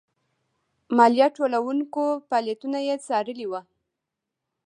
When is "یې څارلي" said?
2.87-3.45